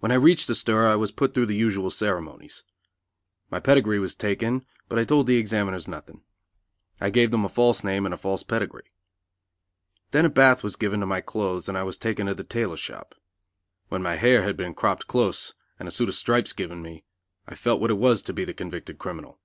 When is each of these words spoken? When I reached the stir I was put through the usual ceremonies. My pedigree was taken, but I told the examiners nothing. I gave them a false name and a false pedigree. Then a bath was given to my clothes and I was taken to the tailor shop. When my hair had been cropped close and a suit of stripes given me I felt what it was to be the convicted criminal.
When 0.00 0.10
I 0.10 0.16
reached 0.16 0.48
the 0.48 0.56
stir 0.56 0.88
I 0.88 0.96
was 0.96 1.12
put 1.12 1.32
through 1.32 1.46
the 1.46 1.54
usual 1.54 1.90
ceremonies. 1.92 2.64
My 3.52 3.60
pedigree 3.60 4.00
was 4.00 4.16
taken, 4.16 4.66
but 4.88 4.98
I 4.98 5.04
told 5.04 5.28
the 5.28 5.36
examiners 5.36 5.86
nothing. 5.86 6.22
I 7.00 7.10
gave 7.10 7.30
them 7.30 7.44
a 7.44 7.48
false 7.48 7.84
name 7.84 8.04
and 8.04 8.12
a 8.12 8.18
false 8.18 8.42
pedigree. 8.42 8.90
Then 10.10 10.24
a 10.24 10.28
bath 10.28 10.64
was 10.64 10.74
given 10.74 10.98
to 10.98 11.06
my 11.06 11.20
clothes 11.20 11.68
and 11.68 11.78
I 11.78 11.84
was 11.84 11.96
taken 11.98 12.26
to 12.26 12.34
the 12.34 12.42
tailor 12.42 12.76
shop. 12.76 13.14
When 13.90 14.02
my 14.02 14.16
hair 14.16 14.42
had 14.42 14.56
been 14.56 14.74
cropped 14.74 15.06
close 15.06 15.54
and 15.78 15.86
a 15.86 15.92
suit 15.92 16.08
of 16.08 16.16
stripes 16.16 16.52
given 16.52 16.82
me 16.82 17.04
I 17.46 17.54
felt 17.54 17.80
what 17.80 17.92
it 17.92 17.94
was 17.94 18.22
to 18.22 18.32
be 18.32 18.44
the 18.44 18.52
convicted 18.54 18.98
criminal. 18.98 19.38